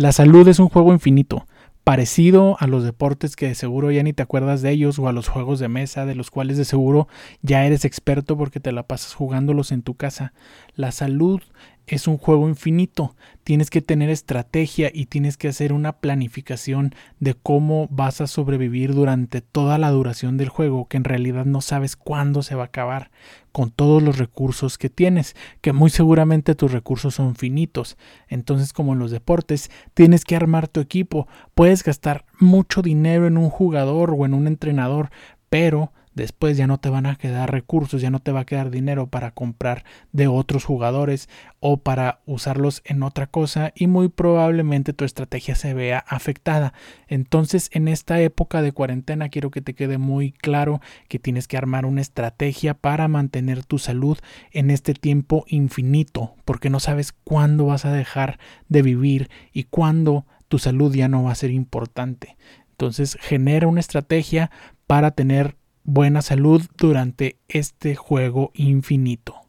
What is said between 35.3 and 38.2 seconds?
pero después ya no te van a quedar recursos, ya no